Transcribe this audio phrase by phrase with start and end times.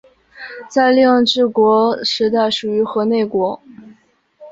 [0.67, 3.61] 在令制国时代属于河内国。